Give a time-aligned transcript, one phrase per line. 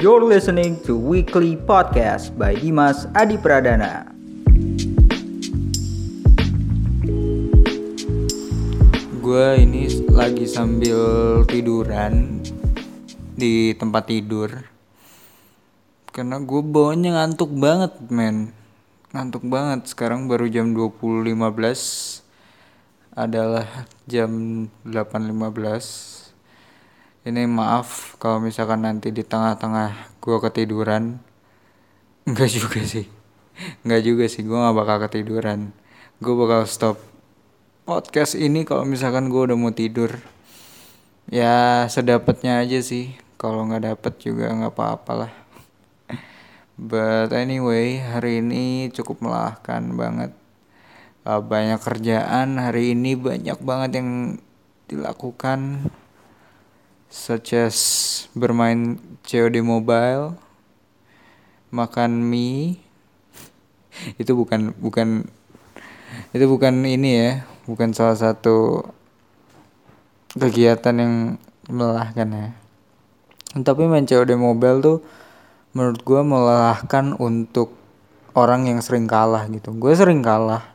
[0.00, 4.08] You're listening to Weekly Podcast by Dimas Adi Pradana.
[9.20, 10.98] Gue ini lagi sambil
[11.50, 12.40] tiduran
[13.36, 14.64] di tempat tidur.
[16.14, 18.54] Karena gue bawanya ngantuk banget men.
[19.10, 19.90] Ngantuk banget.
[19.90, 22.22] Sekarang baru jam 20.15
[23.18, 23.66] adalah
[24.06, 26.19] jam 8.15
[27.20, 31.20] ini maaf kalau misalkan nanti di tengah-tengah gue ketiduran.
[32.24, 33.04] Enggak juga sih.
[33.84, 35.76] Enggak juga sih gue gak bakal ketiduran.
[36.16, 36.96] Gue bakal stop
[37.84, 40.16] podcast ini kalau misalkan gue udah mau tidur.
[41.28, 43.12] Ya sedapatnya aja sih.
[43.36, 45.32] Kalau nggak dapet juga nggak apa-apa lah.
[46.80, 50.32] But anyway hari ini cukup melelahkan banget.
[51.28, 52.56] Uh, banyak kerjaan.
[52.56, 54.40] Hari ini banyak banget yang
[54.88, 55.92] dilakukan
[57.10, 57.76] such as
[58.32, 60.38] bermain COD mobile
[61.74, 62.78] makan mie.
[64.22, 65.26] Itu bukan bukan
[66.34, 67.30] itu bukan ini ya
[67.70, 68.82] bukan salah satu
[70.34, 71.14] kegiatan yang
[71.70, 72.48] melelahkan ya.
[73.62, 74.98] Tapi main COD mobile tuh
[75.74, 77.74] menurut gue melelahkan untuk
[78.34, 79.74] orang yang sering kalah gitu.
[79.74, 80.66] Gue sering kalah.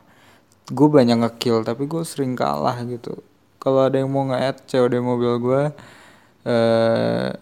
[0.68, 3.20] Gue banyak ngekill tapi gue sering kalah gitu.
[3.60, 5.62] Kalau ada yang mau nge-add COD mobile gue
[6.46, 7.34] uh,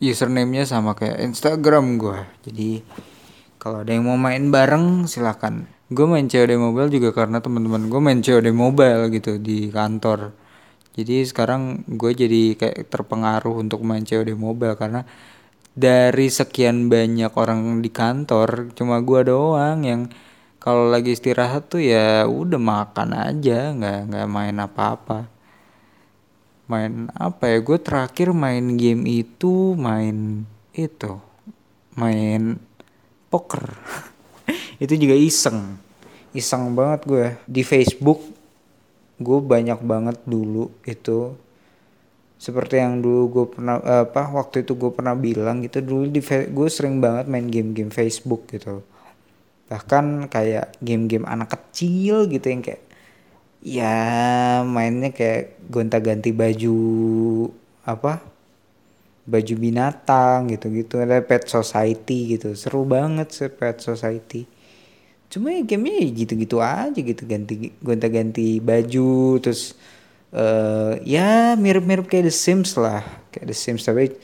[0.00, 2.18] username-nya sama kayak Instagram gue
[2.48, 2.70] jadi
[3.60, 8.00] kalau ada yang mau main bareng silahkan gue main COD mobile juga karena teman-teman gue
[8.02, 10.34] main COD mobile gitu di kantor.
[10.98, 15.06] Jadi sekarang gue jadi kayak terpengaruh untuk main COD mobile karena
[15.76, 20.02] dari sekian banyak orang di kantor cuma gue doang yang
[20.58, 25.28] kalau lagi istirahat tuh ya udah makan aja nggak nggak main apa-apa
[26.66, 30.42] main apa ya gue terakhir main game itu main
[30.74, 31.22] itu
[31.96, 32.60] main
[33.32, 33.64] poker.
[34.82, 35.80] Itu juga iseng.
[36.36, 38.20] Iseng banget gue di Facebook
[39.16, 41.32] gue banyak banget dulu itu.
[42.36, 46.68] Seperti yang dulu gue pernah apa waktu itu gue pernah bilang gitu dulu di gue
[46.68, 48.84] sering banget main game-game Facebook gitu.
[49.72, 52.85] Bahkan kayak game-game anak kecil gitu yang kayak
[53.66, 56.78] ya mainnya kayak gonta-ganti baju
[57.82, 58.22] apa
[59.26, 61.02] baju binatang gitu-gitu.
[61.02, 62.54] Ada pet society gitu.
[62.54, 64.46] Seru banget sih pet society.
[65.26, 67.26] Cuma ya gamenya ya gitu-gitu aja gitu.
[67.26, 69.74] Ganti gonta-ganti baju terus
[70.30, 73.02] uh, ya mirip-mirip kayak The Sims lah.
[73.34, 74.14] Kayak The Sims tapi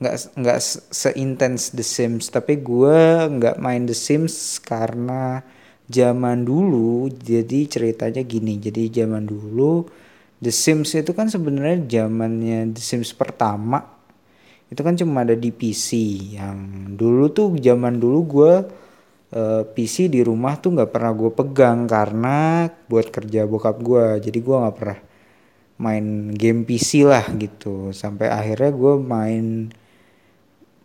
[0.00, 2.32] nggak nggak seintens The Sims.
[2.32, 5.44] Tapi gue nggak main The Sims karena
[5.88, 8.60] zaman dulu jadi ceritanya gini.
[8.60, 9.88] Jadi zaman dulu
[10.38, 13.82] The Sims itu kan sebenarnya zamannya The Sims pertama.
[14.68, 15.90] Itu kan cuma ada di PC
[16.36, 18.52] yang dulu tuh zaman dulu gue
[19.32, 24.38] uh, PC di rumah tuh nggak pernah gue pegang karena buat kerja bokap gue jadi
[24.38, 25.00] gue nggak pernah
[25.80, 27.96] main game PC lah gitu.
[27.96, 29.72] Sampai akhirnya gue main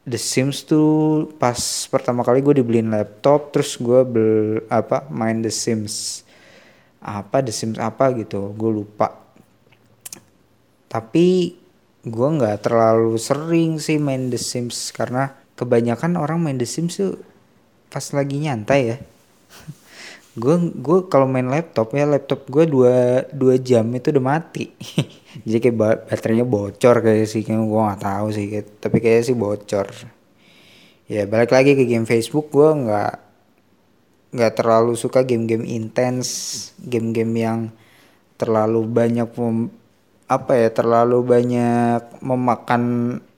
[0.04, 1.56] The Sims tuh pas
[1.88, 6.28] pertama kali gue dibeliin laptop terus gue bel apa main The Sims.
[7.00, 9.16] Apa The Sims apa gitu gue lupa.
[10.92, 11.56] Tapi
[12.04, 17.16] gue nggak terlalu sering sih main The Sims karena kebanyakan orang main The Sims tuh
[17.88, 18.98] pas lagi nyantai ya
[20.34, 24.74] gue gue kalau main laptop ya laptop gue dua dua jam itu udah mati.
[25.46, 25.78] Jadi kayak
[26.10, 28.46] baterainya bocor kayak sih kayak gue nggak tahu sih
[28.82, 29.88] tapi kayak sih bocor.
[31.06, 33.14] Ya balik lagi ke game Facebook gue nggak
[34.34, 36.28] nggak terlalu suka game-game intens
[36.82, 37.60] game-game yang
[38.34, 39.70] terlalu banyak mem,
[40.26, 42.84] apa ya terlalu banyak memakan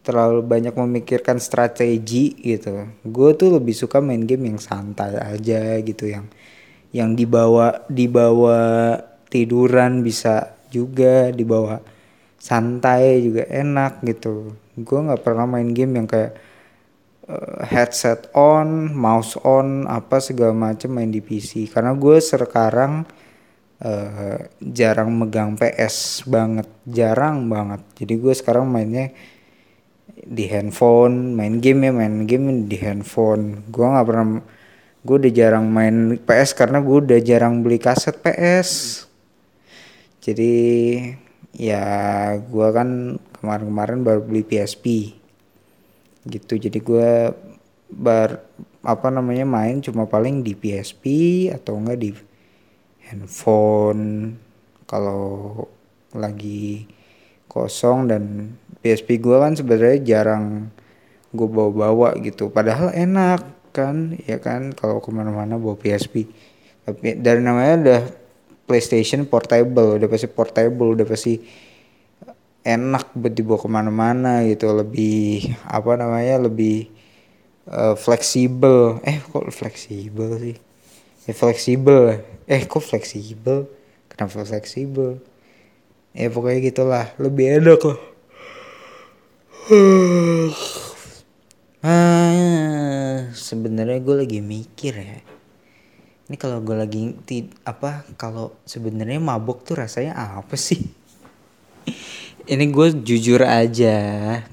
[0.07, 2.87] terlalu banyak memikirkan strategi gitu.
[3.03, 6.31] Gue tuh lebih suka main game yang santai aja gitu yang
[6.95, 8.95] yang dibawa dibawa
[9.27, 11.83] tiduran bisa juga dibawa
[12.39, 14.55] santai juga enak gitu.
[14.79, 16.39] Gue nggak pernah main game yang kayak
[17.27, 23.03] uh, headset on mouse on apa segala macam main di PC karena gue sekarang
[23.83, 27.83] uh, jarang megang PS banget jarang banget.
[27.99, 29.11] Jadi gue sekarang mainnya
[30.15, 33.67] di handphone main game ya main game di handphone.
[33.67, 34.27] Gue nggak pernah
[35.05, 39.05] gue udah jarang main PS karena gue udah jarang beli kaset PS
[40.25, 40.53] jadi
[41.53, 41.85] ya
[42.41, 45.13] gue kan kemarin-kemarin baru beli PSP
[46.25, 47.09] gitu jadi gue
[47.93, 48.41] bar
[48.85, 51.05] apa namanya main cuma paling di PSP
[51.49, 52.09] atau enggak di
[53.09, 54.37] handphone.
[54.85, 55.65] Kalau
[56.13, 56.85] lagi
[57.49, 58.53] kosong dan
[58.85, 60.69] PSP gue kan sebenarnya jarang
[61.33, 62.53] gue bawa-bawa gitu.
[62.53, 63.41] Padahal enak
[63.75, 66.31] kan ya kan kalau ke mana-mana bawa PSP
[66.87, 68.01] tapi dari namanya udah
[68.63, 71.43] PlayStation portable udah pasti portable udah pasti
[72.65, 76.89] enak buat dibawa ke mana-mana gitu lebih apa namanya lebih
[77.69, 79.01] uh, fleksibel.
[79.05, 80.57] Eh kok fleksibel sih?
[81.29, 82.25] Ya fleksibel.
[82.49, 83.69] Eh kok fleksibel?
[84.09, 85.21] Kenapa fleksibel?
[86.17, 87.05] Ya pokoknya gitulah.
[87.21, 87.99] Lebih enak loh
[91.85, 95.21] ah sebenarnya gue lagi mikir ya.
[96.25, 100.81] Ini kalau gue lagi ti, apa kalau sebenarnya mabuk tuh rasanya apa sih?
[102.49, 103.97] Ini gue jujur aja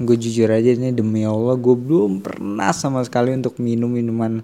[0.01, 4.41] gue jujur aja ini demi allah gue belum pernah sama sekali untuk minum minuman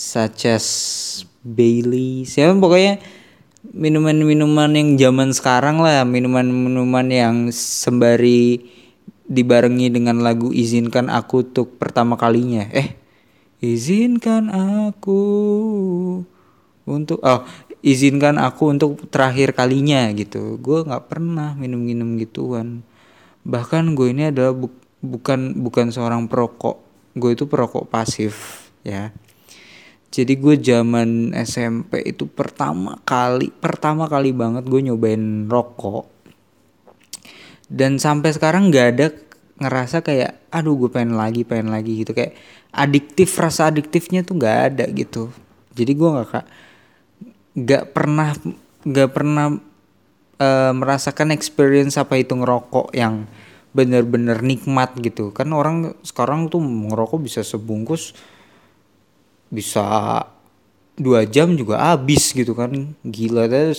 [0.00, 0.68] such as
[1.44, 2.24] Bailey.
[2.24, 2.56] Siapa?
[2.56, 3.00] Pokoknya
[3.72, 8.75] minuman-minuman yang zaman sekarang lah minuman-minuman yang sembari
[9.26, 12.66] dibarengi dengan lagu izinkan aku untuk pertama kalinya.
[12.70, 12.94] Eh
[13.60, 15.22] izinkan aku
[16.86, 17.42] untuk oh
[17.82, 20.58] izinkan aku untuk terakhir kalinya gitu.
[20.62, 22.86] Gue nggak pernah minum-minum gituan.
[23.46, 24.70] Bahkan gue ini adalah bu
[25.02, 26.82] bukan bukan seorang perokok.
[27.14, 29.10] Gue itu perokok pasif ya.
[30.10, 36.15] Jadi gue zaman SMP itu pertama kali pertama kali banget gue nyobain rokok
[37.66, 39.06] dan sampai sekarang nggak ada
[39.56, 42.12] ngerasa kayak aduh gue pengen lagi pengen lagi gitu.
[42.12, 42.36] Kayak
[42.70, 45.32] adiktif rasa adiktifnya tuh nggak ada gitu.
[45.74, 46.46] Jadi gue nggak kak
[47.56, 48.30] nggak pernah
[48.84, 49.46] nggak pernah
[50.38, 53.24] uh, merasakan experience apa itu ngerokok yang
[53.72, 55.32] bener-bener nikmat gitu.
[55.32, 58.12] Kan orang sekarang tuh ngerokok bisa sebungkus
[59.46, 60.20] bisa
[60.96, 62.94] dua jam juga habis gitu kan.
[63.02, 63.72] Gila ada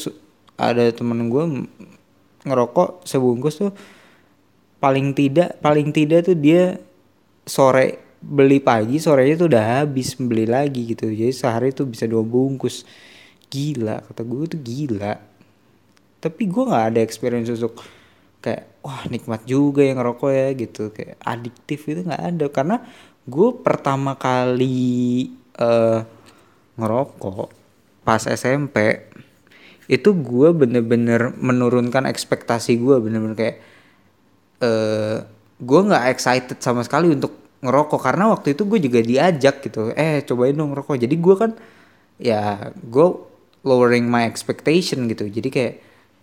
[0.57, 1.45] ada temen gue
[2.48, 3.72] ngerokok sebungkus tuh
[4.78, 6.78] paling tidak paling tidak tuh dia
[7.48, 11.10] sore beli pagi sorenya tuh udah habis beli lagi gitu.
[11.10, 12.84] Jadi sehari tuh bisa dua bungkus.
[13.48, 15.14] Gila kata gue tuh gila.
[16.18, 17.80] Tapi gue nggak ada experience untuk
[18.42, 20.84] kayak wah nikmat juga yang ngerokok ya gitu.
[20.92, 22.46] Kayak adiktif itu nggak ada.
[22.50, 22.76] Karena
[23.24, 26.04] gue pertama kali uh,
[26.76, 27.50] ngerokok
[28.04, 29.06] pas SMP
[29.88, 33.57] itu gue bener-bener menurunkan ekspektasi gue bener-bener kayak
[34.63, 35.24] uh,
[35.57, 38.01] gue nggak excited sama sekali untuk ngerokok.
[38.04, 40.95] Karena waktu itu gue juga diajak gitu eh cobain dong ngerokok.
[41.00, 41.51] Jadi gue kan
[42.19, 43.07] ya gue
[43.63, 45.31] lowering my expectation gitu.
[45.31, 45.74] Jadi kayak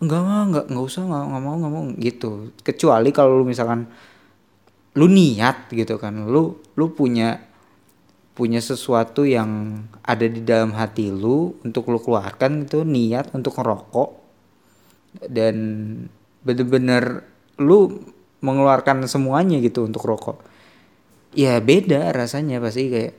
[0.05, 2.31] enggak mah enggak enggak usah enggak, enggak mau enggak mau gitu.
[2.61, 3.89] Kecuali kalau lu misalkan
[4.95, 7.54] lu niat gitu kan lu lu punya
[8.35, 14.11] punya sesuatu yang ada di dalam hati lu untuk lu keluarkan itu niat untuk ngerokok.
[15.31, 15.57] Dan
[16.43, 17.23] bener-bener
[17.63, 18.03] lu
[18.43, 20.43] mengeluarkan semuanya gitu untuk rokok.
[21.39, 23.15] Ya beda rasanya pasti kayak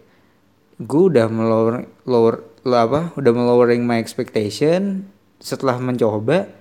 [0.76, 5.08] gue udah melower lower lo apa udah melowering my expectation
[5.40, 6.52] setelah mencoba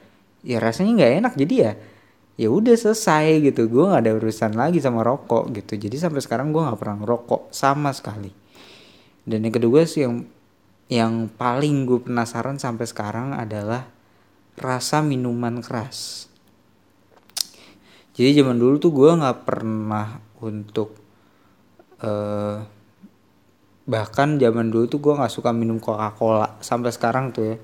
[0.47, 1.35] ya rasanya nggak enak.
[1.35, 1.73] Jadi ya
[2.39, 3.67] ya udah selesai gitu.
[3.67, 5.75] Gue nggak ada urusan lagi sama rokok gitu.
[5.75, 8.44] Jadi sampai sekarang gue nggak pernah ngerokok sama sekali
[9.25, 10.29] dan yang kedua sih yang
[10.93, 13.89] yang paling gue penasaran sampai sekarang adalah
[14.61, 16.29] rasa minuman keras.
[18.15, 20.95] Jadi zaman dulu tuh gue nggak pernah untuk
[22.05, 22.63] uh,
[23.85, 27.57] bahkan zaman dulu tuh gue nggak suka minum Coca Cola sampai sekarang tuh ya.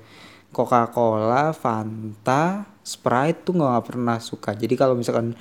[0.51, 4.51] Coca Cola Fanta Sprite tuh nggak pernah suka.
[4.57, 5.37] Jadi kalau misalkan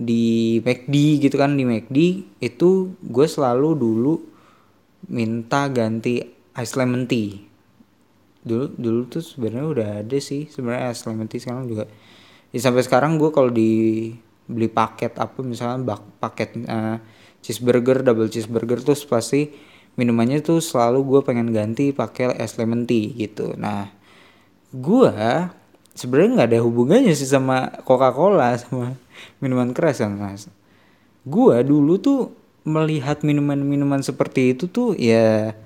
[0.00, 1.98] di McD gitu kan di McD
[2.40, 4.29] itu gue selalu dulu
[5.08, 6.20] minta ganti
[6.56, 7.40] ice lemon tea.
[8.44, 10.50] Dulu dulu tuh sebenarnya udah ada sih.
[10.50, 11.84] Sebenarnya ice lemon tea sekarang juga.
[12.50, 13.70] Ya, sampai sekarang gue kalau di
[14.50, 16.98] beli paket apa misalnya bak paket uh,
[17.38, 19.54] cheeseburger double cheeseburger tuh pasti
[19.94, 23.54] minumannya tuh selalu gue pengen ganti pakai es lemon tea gitu.
[23.54, 23.86] Nah
[24.74, 25.14] gue
[25.94, 28.98] sebenarnya nggak ada hubungannya sih sama coca cola sama
[29.38, 30.50] minuman keras yang mas.
[31.22, 32.32] Gue dulu tuh
[32.64, 35.56] melihat minuman-minuman seperti itu tuh ya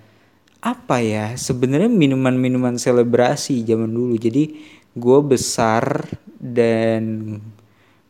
[0.65, 4.17] apa ya sebenarnya minuman-minuman selebrasi zaman dulu.
[4.17, 4.57] Jadi
[4.95, 6.09] gue besar
[6.41, 7.37] dan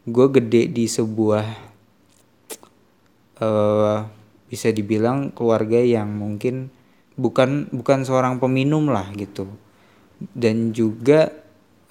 [0.04, 1.46] gue gede di sebuah
[3.42, 3.98] uh,
[4.46, 6.70] bisa dibilang keluarga yang mungkin
[7.18, 9.50] bukan bukan seorang peminum lah gitu.
[10.30, 11.32] Dan juga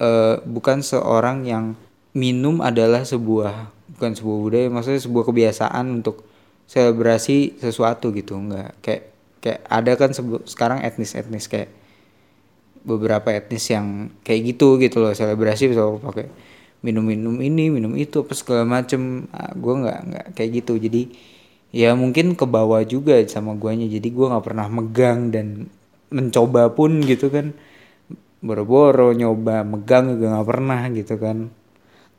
[0.00, 1.76] uh, bukan seorang yang
[2.16, 6.33] minum adalah sebuah bukan sebuah budaya maksudnya sebuah kebiasaan untuk
[6.64, 9.02] selebrasi sesuatu gitu enggak kayak
[9.44, 10.10] kayak ada kan
[10.48, 11.68] sekarang etnis-etnis kayak
[12.84, 16.28] beberapa etnis yang kayak gitu gitu loh selebrasi bisa pakai
[16.84, 19.24] minum-minum ini minum itu apa segala macem.
[19.32, 20.76] Nah, gue nggak nggak kayak gitu.
[20.76, 21.02] Jadi
[21.72, 23.88] ya mungkin ke bawah juga sama guanya.
[23.88, 25.72] Jadi gue nggak pernah megang dan
[26.12, 27.56] mencoba pun gitu kan.
[28.44, 31.48] Boro-boro nyoba megang juga nggak pernah gitu kan.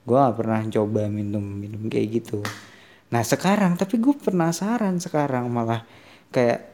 [0.01, 2.41] Gue nggak pernah coba minum minum kayak gitu
[3.13, 5.85] nah sekarang tapi gue penasaran sekarang malah.
[6.33, 6.73] Kayak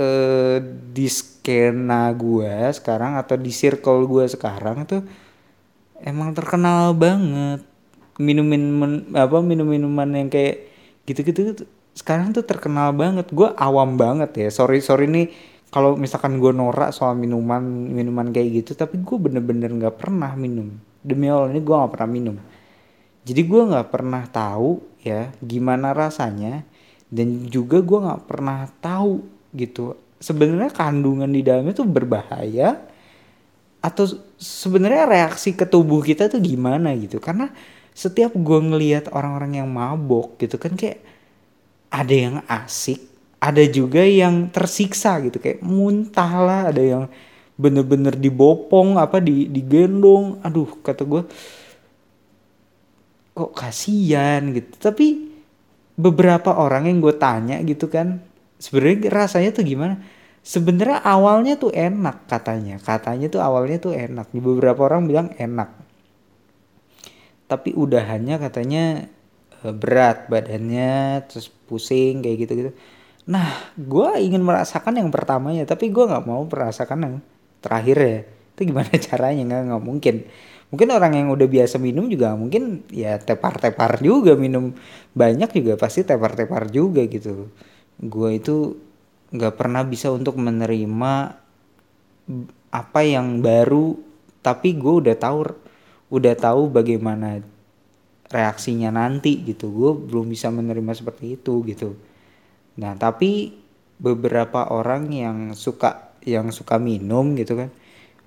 [0.00, 0.58] eh,
[0.92, 5.02] di skena gue sekarang atau di circle gue sekarang tuh
[6.00, 7.64] emang terkenal banget.
[8.20, 10.68] Minum minum apa minum minuman yang kayak
[11.08, 11.40] gitu gitu
[11.96, 13.28] sekarang tuh terkenal banget.
[13.32, 14.48] Gue awam banget ya.
[14.52, 15.26] Sorry sorry nih
[15.70, 20.76] kalau misalkan gue norak soal minuman minuman kayak gitu tapi gue bener-bener nggak pernah minum.
[21.00, 22.36] Demi allah ini gue nggak pernah minum
[23.30, 26.66] jadi gue nggak pernah tahu ya gimana rasanya
[27.06, 29.22] dan juga gue nggak pernah tahu
[29.54, 32.90] gitu sebenarnya kandungan di dalamnya tuh berbahaya
[33.80, 34.04] atau
[34.36, 37.16] sebenarnya reaksi ke tubuh kita tuh gimana gitu.
[37.16, 37.48] Karena
[37.96, 41.00] setiap gue ngelihat orang-orang yang mabok gitu kan kayak
[41.90, 43.10] ada yang asik
[43.40, 47.04] ada juga yang tersiksa gitu kayak muntah lah ada yang
[47.56, 50.44] bener-bener dibopong apa di digendong.
[50.44, 51.24] Aduh kata gue
[53.40, 54.76] kok kasihan gitu.
[54.76, 55.32] Tapi
[55.96, 58.20] beberapa orang yang gue tanya gitu kan
[58.60, 59.94] sebenarnya rasanya tuh gimana?
[60.40, 62.76] Sebenarnya awalnya tuh enak katanya.
[62.80, 64.32] Katanya tuh awalnya tuh enak.
[64.36, 65.72] Beberapa orang bilang enak.
[67.48, 68.84] Tapi udahannya katanya
[69.64, 72.72] eh, berat badannya terus pusing kayak gitu gitu
[73.30, 73.46] nah
[73.78, 77.14] gue ingin merasakan yang pertamanya tapi gue nggak mau merasakan yang
[77.62, 78.18] terakhir ya
[78.60, 79.42] itu gimana caranya?
[79.48, 80.16] Nggak nggak mungkin.
[80.70, 84.70] Mungkin orang yang udah biasa minum juga mungkin ya tepar-tepar juga minum
[85.18, 87.48] banyak juga pasti tepar-tepar juga gitu.
[87.98, 88.76] Gue itu
[89.32, 91.12] nggak pernah bisa untuk menerima
[92.70, 93.98] apa yang baru
[94.44, 95.38] tapi gue udah tahu
[96.14, 97.42] udah tahu bagaimana
[98.30, 99.74] reaksinya nanti gitu.
[99.74, 101.98] Gue belum bisa menerima seperti itu gitu.
[102.78, 103.58] Nah tapi
[103.98, 107.74] beberapa orang yang suka yang suka minum gitu kan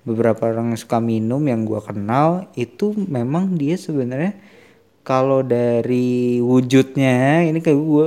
[0.04, 4.36] beberapa orang yang suka minum yang gue kenal itu memang dia sebenarnya
[5.04, 8.06] kalau dari wujudnya ini kayak gue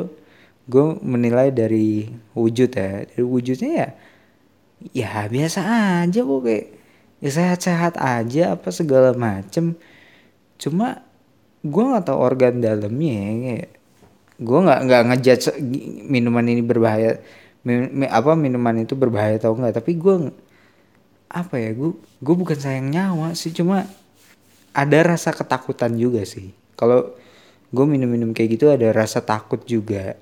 [0.68, 3.06] gue menilai dari wujud ya.
[3.06, 3.90] Dari wujudnya ya
[4.94, 5.60] ya biasa
[6.06, 6.66] aja kok kayak
[7.18, 9.74] ya sehat-sehat aja apa segala macem.
[10.62, 11.02] Cuma
[11.66, 13.68] gue nggak tahu organ dalamnya ya
[14.38, 15.46] gue nggak nggak ngejudge
[16.06, 17.18] minuman ini berbahaya
[17.66, 20.30] min, apa minuman itu berbahaya atau enggak tapi gue
[21.38, 23.86] apa ya gue gue bukan sayang nyawa sih cuma
[24.78, 26.54] ada rasa ketakutan juga sih.
[26.78, 27.18] Kalau
[27.74, 30.14] gue minum-minum kayak gitu ada rasa takut juga.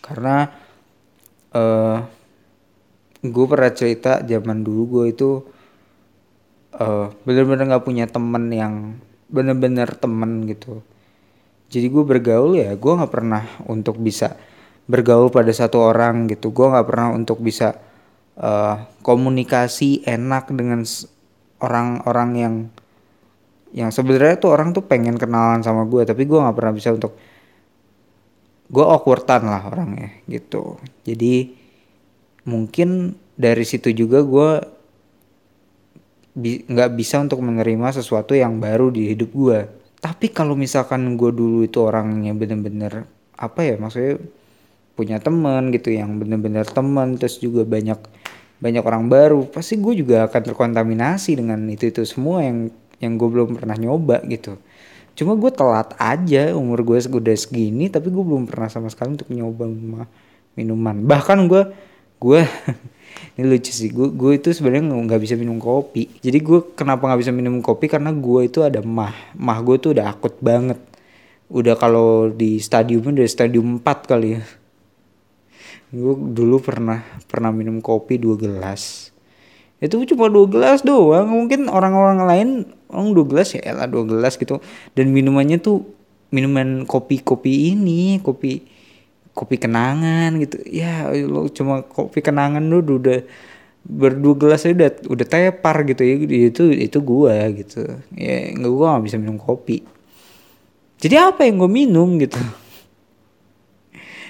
[0.00, 0.48] Karena
[1.52, 5.30] uh, eh, gue pernah cerita zaman dulu gue itu
[6.80, 8.74] uh, bener-bener nggak punya temen yang
[9.28, 10.80] bener-bener temen gitu.
[11.68, 14.40] Jadi gue bergaul ya gue nggak pernah untuk bisa
[14.88, 16.48] bergaul pada satu orang gitu.
[16.48, 17.76] Gue nggak pernah untuk bisa
[18.38, 20.86] uh, komunikasi enak dengan
[21.58, 22.54] orang-orang yang
[23.76, 27.12] yang sebenarnya tuh orang tuh pengen kenalan sama gue tapi gue nggak pernah bisa untuk
[28.68, 30.76] gue awkwardan lah orangnya gitu.
[31.04, 31.56] Jadi
[32.48, 34.50] mungkin dari situ juga gue
[36.68, 39.58] nggak bi bisa untuk menerima sesuatu yang baru di hidup gue.
[39.98, 44.20] Tapi kalau misalkan gue dulu itu orangnya bener-bener apa ya maksudnya
[44.98, 48.02] punya teman gitu yang bener-bener teman terus juga banyak
[48.58, 53.28] banyak orang baru pasti gue juga akan terkontaminasi dengan itu itu semua yang yang gue
[53.30, 54.58] belum pernah nyoba gitu.
[55.14, 59.30] Cuma gue telat aja umur gue udah segini tapi gue belum pernah sama sekali untuk
[59.30, 59.70] nyoba
[60.58, 61.06] minuman.
[61.06, 61.62] Bahkan gue
[62.18, 62.40] gue
[63.38, 66.10] ini lucu sih gue gue itu sebenarnya nggak bisa minum kopi.
[66.18, 67.86] Jadi gue kenapa nggak bisa minum kopi?
[67.86, 70.82] Karena gue itu ada mah mah gue tuh udah akut banget.
[71.46, 74.42] Udah kalau di stadium udah stadium 4 kali ya
[75.88, 79.12] gue dulu pernah pernah minum kopi dua gelas.
[79.78, 81.30] Itu cuma dua gelas doang.
[81.30, 82.48] Mungkin orang-orang lain
[82.90, 83.62] orang dua gelas ya?
[83.72, 84.60] Lah dua gelas gitu.
[84.92, 85.86] Dan minumannya tuh
[86.28, 88.66] minuman kopi-kopi ini kopi
[89.32, 90.60] kopi kenangan gitu.
[90.68, 93.24] Ya lo cuma kopi kenangan lu udah
[93.88, 96.14] berdua gelas aja udah udah tepar gitu ya.
[96.52, 97.86] Itu itu gua gitu.
[98.12, 99.86] Ya nggak gua gak bisa minum kopi.
[100.98, 102.42] Jadi apa yang gue minum gitu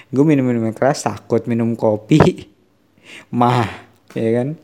[0.09, 2.49] gue minum minum keras takut minum kopi.
[3.39, 3.69] Mah
[4.17, 4.57] ya kan?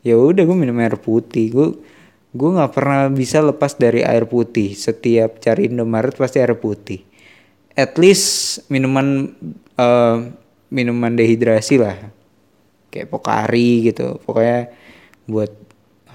[0.00, 1.52] Ya udah gue minum air putih.
[1.52, 1.68] Gue
[2.36, 4.72] gue nggak pernah bisa lepas dari air putih.
[4.72, 7.04] Setiap cari Indomaret pasti air putih.
[7.76, 9.36] At least minuman
[9.76, 10.16] uh,
[10.72, 11.96] minuman dehidrasi lah.
[12.88, 14.16] Kayak pokari gitu.
[14.24, 14.72] Pokoknya
[15.28, 15.52] buat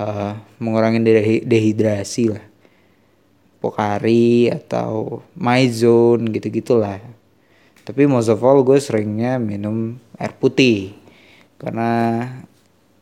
[0.02, 1.06] uh, mengurangi
[1.46, 2.46] dehidrasi lah.
[3.62, 7.21] Pokari atau Maizone gitu gitulah
[7.82, 10.94] tapi most of all gue seringnya minum air putih.
[11.58, 12.24] Karena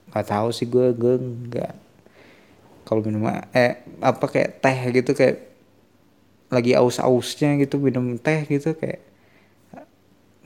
[0.09, 1.73] nggak tahu sih gue gue nggak
[2.87, 5.53] kalau minum eh apa kayak teh gitu kayak
[6.49, 9.05] lagi aus-ausnya gitu minum teh gitu kayak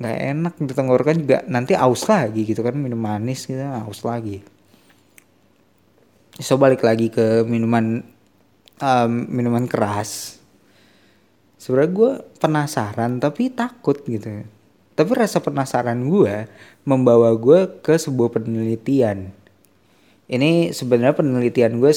[0.02, 0.54] nggak enak.
[0.60, 4.44] Di tenggorokan juga nanti aus lagi gitu kan minum manis gitu aus lagi.
[6.42, 8.02] So balik lagi ke minuman
[8.82, 10.43] um, minuman keras
[11.64, 12.12] sebenarnya gue
[12.44, 14.44] penasaran tapi takut gitu.
[15.00, 16.52] Tapi rasa penasaran gue
[16.84, 19.32] membawa gue ke sebuah penelitian.
[20.28, 21.92] Ini sebenarnya penelitian gue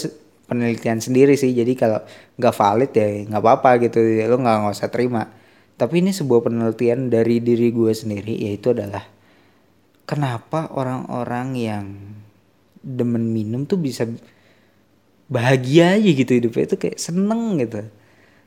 [0.47, 1.51] penelitian sendiri sih.
[1.51, 1.99] Jadi kalau
[2.39, 3.99] nggak valid ya nggak apa-apa gitu.
[4.31, 5.35] Lo nggak nggak usah terima.
[5.75, 9.03] Tapi ini sebuah penelitian dari diri gue sendiri yaitu adalah
[10.07, 11.85] kenapa orang-orang yang
[12.87, 14.07] demen minum tuh bisa
[15.27, 16.71] bahagia aja gitu hidupnya.
[16.71, 18.06] Itu kayak seneng gitu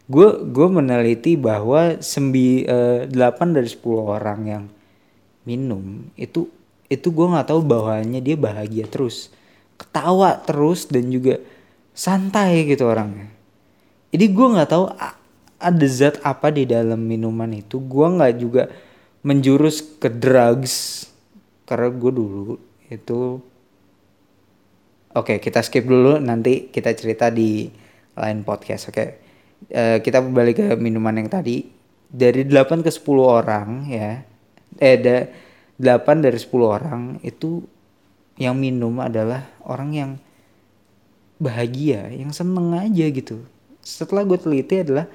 [0.10, 4.64] gue gue meneliti bahwa sembi uh, dari 10 orang yang
[5.46, 6.50] minum itu
[6.90, 9.30] itu gue nggak tahu bahwanya dia bahagia terus
[9.78, 11.38] ketawa terus dan juga
[11.94, 13.30] santai gitu orangnya
[14.10, 14.86] jadi gue nggak tahu
[15.60, 18.64] ada zat apa di dalam minuman itu gue nggak juga
[19.22, 21.06] menjurus ke drugs
[21.70, 22.58] karena gue dulu
[22.90, 23.46] itu
[25.10, 27.66] Oke, kita skip dulu nanti kita cerita di
[28.14, 28.94] lain podcast.
[28.94, 29.29] Oke.
[29.68, 31.68] Uh, kita balik ke minuman yang tadi.
[32.10, 34.24] Dari 8 ke 10 orang ya.
[34.80, 35.30] Eh ada
[35.78, 37.64] 8 dari 10 orang itu
[38.40, 40.12] yang minum adalah orang yang
[41.40, 43.44] bahagia, yang seneng aja gitu.
[43.84, 45.08] Setelah gue teliti adalah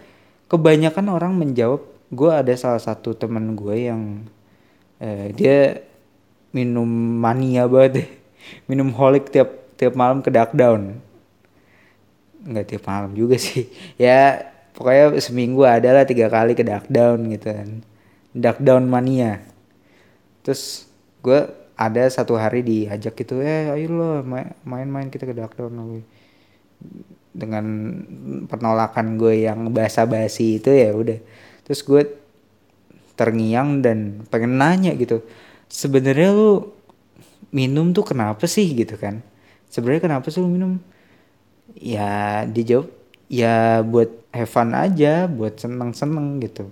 [0.49, 4.25] kebanyakan orang menjawab, gue ada salah satu teman gue yang
[5.01, 5.85] eh, dia
[6.53, 6.89] minum
[7.21, 8.09] mania banget deh.
[8.69, 11.01] Minum holik tiap tiap malam ke dark down
[12.45, 13.67] nggak tiap malam juga sih.
[14.05, 17.69] Ya pokoknya seminggu adalah tiga kali ke dark down gitu kan.
[18.35, 19.41] Dark down mania.
[20.45, 20.87] Terus
[21.25, 24.11] gue ada satu hari diajak gitu eh ayo lo
[24.63, 26.03] main-main kita ke dark down lagi
[27.35, 27.67] dengan
[28.47, 31.19] penolakan gue yang basa-basi itu ya udah.
[31.67, 32.03] Terus gue
[33.19, 35.23] terngiang dan pengen nanya gitu
[35.71, 36.71] sebenarnya lu
[37.51, 38.67] minum tuh kenapa sih?
[38.75, 39.23] Gitu kan.
[39.71, 40.79] Sebenarnya kenapa sih lu minum
[41.75, 42.89] ya dijawab
[43.29, 46.71] ya buat have fun aja buat seneng-seneng gitu.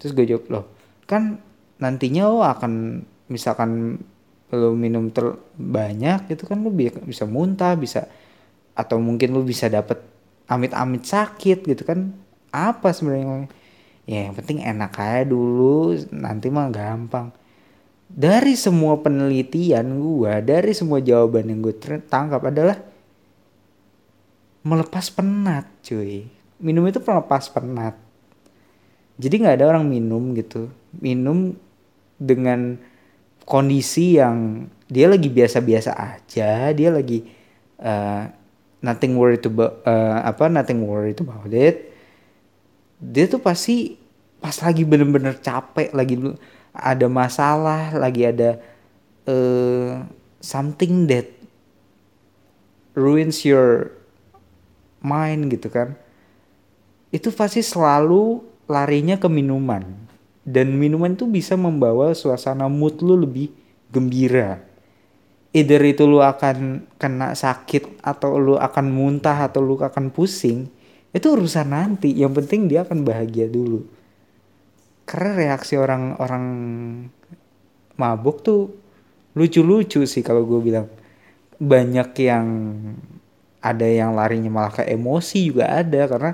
[0.00, 0.64] Terus gue jawab loh
[1.04, 1.40] kan
[1.80, 4.00] nantinya lo akan misalkan
[4.52, 6.70] lo minum ter banyak itu kan lo
[7.04, 8.08] bisa muntah bisa
[8.76, 10.00] atau mungkin lo bisa dapet
[10.48, 12.12] amit-amit sakit gitu kan
[12.52, 13.48] apa sebenarnya
[14.04, 17.32] ya yang penting enak aja dulu nanti mah gampang.
[18.14, 21.74] Dari semua penelitian gue, dari semua jawaban yang gue
[22.06, 22.78] tangkap adalah
[24.64, 26.26] melepas penat, cuy.
[26.58, 27.94] Minum itu melepas penat.
[29.20, 31.54] Jadi nggak ada orang minum gitu, minum
[32.18, 32.80] dengan
[33.46, 37.22] kondisi yang dia lagi biasa-biasa aja, dia lagi
[37.78, 38.26] uh,
[38.82, 41.94] nothing worried about uh, apa nothing worried about it.
[42.98, 44.00] Dia tuh pasti
[44.42, 46.18] pas lagi bener-bener capek, lagi
[46.74, 48.58] ada masalah, lagi ada
[49.30, 50.02] uh,
[50.42, 51.30] something that
[52.98, 53.94] ruins your
[55.04, 55.92] mind gitu kan.
[57.12, 59.84] Itu pasti selalu larinya ke minuman.
[60.44, 63.52] Dan minuman itu bisa membawa suasana mood lu lebih
[63.92, 64.60] gembira.
[65.54, 70.66] Either itu lu akan kena sakit atau lu akan muntah atau lu akan pusing,
[71.14, 72.10] itu urusan nanti.
[72.10, 73.86] Yang penting dia akan bahagia dulu
[75.04, 76.44] karena reaksi orang-orang
[78.00, 78.72] mabuk tuh
[79.36, 80.88] lucu-lucu sih kalau gue bilang
[81.60, 82.46] banyak yang
[83.64, 86.30] ada yang larinya malah ke emosi juga ada karena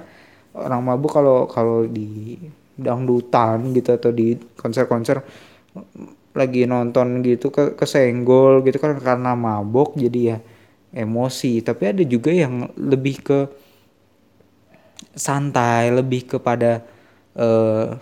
[0.58, 2.34] orang mabuk kalau kalau di
[2.74, 5.22] dangdutan gitu atau di konser-konser
[6.34, 10.38] lagi nonton gitu ke kesenggol gitu kan karena mabuk jadi ya
[10.94, 11.62] emosi.
[11.62, 13.38] Tapi ada juga yang lebih ke
[15.14, 16.86] santai lebih kepada
[17.34, 17.98] uh,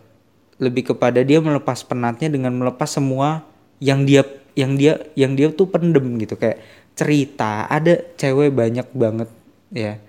[0.58, 3.46] lebih kepada dia melepas penatnya dengan melepas semua
[3.78, 4.26] yang dia
[4.58, 6.34] yang dia yang dia tuh pendem gitu.
[6.36, 6.60] Kayak
[6.98, 7.70] cerita.
[7.70, 9.30] Ada cewek banyak banget
[9.70, 10.02] ya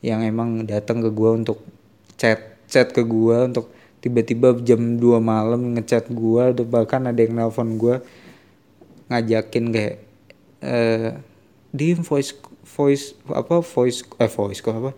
[0.00, 1.60] yang emang datang ke gue untuk
[2.16, 3.68] chat chat ke gue untuk
[4.00, 8.02] tiba-tiba jam 2 malam ngechat gue atau bahkan ada yang nelpon gue
[9.12, 9.96] ngajakin kayak
[10.64, 11.12] eh
[11.70, 14.92] di voice voice apa voice eh voice kok apa?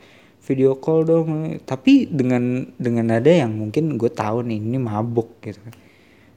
[0.45, 1.29] Video call dong.
[1.65, 5.61] Tapi dengan dengan ada yang mungkin gue tahu nih ini mabuk gitu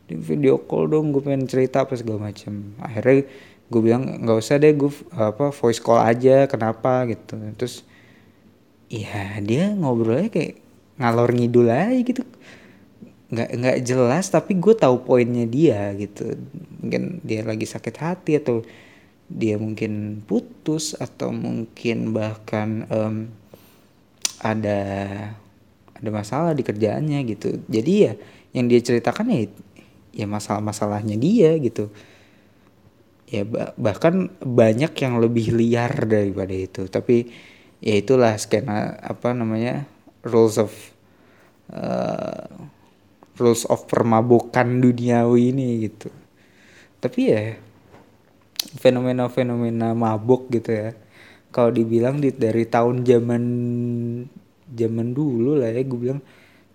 [0.08, 3.28] di video call dong gue pengen cerita apa segala macam akhirnya
[3.68, 7.04] gue bilang nggak usah deh gue apa voice call aja kenapa?
[7.08, 7.36] Gitu.
[7.60, 7.84] Terus
[8.88, 10.64] ya dia ngobrolnya kayak
[10.96, 12.24] ngalor ngidul aja gitu.
[13.28, 16.40] Nggak nggak jelas tapi gue tahu poinnya dia gitu.
[16.80, 18.64] Mungkin dia lagi sakit hati atau
[19.28, 23.16] dia mungkin putus atau mungkin bahkan um,
[24.40, 24.80] ada
[25.92, 27.60] ada masalah di kerjaannya gitu.
[27.68, 28.14] Jadi ya
[28.56, 29.40] yang dia ceritakan ya
[30.16, 31.92] ya masalah-masalahnya dia gitu
[33.28, 33.44] ya
[33.76, 36.88] bahkan banyak yang lebih liar daripada itu.
[36.88, 37.28] Tapi
[37.84, 39.84] ya itulah skena apa namanya
[40.24, 40.72] rules of
[41.76, 42.48] uh,
[43.38, 46.10] rules of permabukan duniawi ini gitu.
[47.04, 47.44] Tapi ya
[48.80, 50.90] fenomena-fenomena mabuk gitu ya.
[51.52, 53.44] Kalau dibilang di, dari tahun zaman
[54.68, 56.20] zaman dulu lah ya gue bilang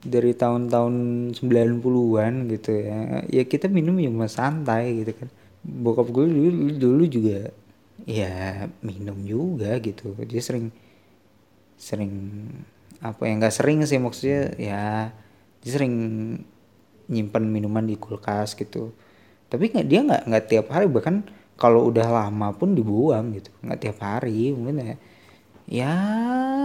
[0.02, 0.94] dari tahun-tahun
[1.36, 5.28] 90-an gitu ya ya kita minum ya santai gitu kan
[5.62, 7.54] bokap gue dulu dulu juga
[8.02, 10.14] ya minum juga gitu.
[10.26, 10.74] Dia sering
[11.78, 12.14] sering
[13.02, 14.82] apa yang nggak sering sih maksudnya ya
[15.62, 15.94] dia sering
[17.10, 18.94] nyimpan minuman di kulkas gitu.
[19.46, 21.22] Tapi nggak dia nggak nggak tiap hari bahkan
[21.54, 23.50] kalau udah lama pun dibuang gitu.
[23.62, 24.94] Nggak tiap hari mungkin ya
[25.70, 25.94] ya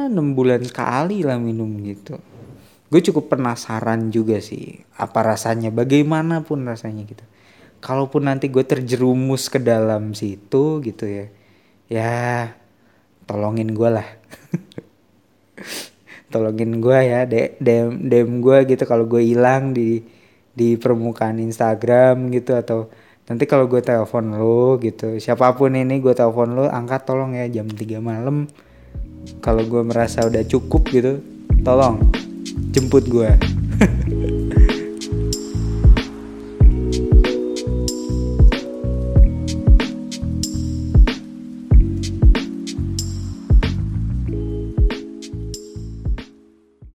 [0.09, 2.17] enam bulan sekali lah minum gitu.
[2.87, 7.21] Gue cukup penasaran juga sih apa rasanya bagaimanapun rasanya gitu
[7.79, 11.25] kalaupun nanti gue terjerumus ke dalam situ gitu ya
[11.87, 12.13] ya
[13.27, 14.07] tolongin gue lah.
[16.31, 20.03] Tolongin gue ya DM DM gue gitu kalau gue hilang di
[20.51, 22.91] di permukaan Instagram gitu atau
[23.31, 27.47] nanti kalau gue telepon lo gitu siapa pun ini gue telepon lo angkat tolong ya
[27.47, 28.47] jam 3 malam.
[29.43, 31.19] Kalau gue merasa udah cukup gitu
[31.63, 31.99] tolong
[32.71, 33.27] jemput gue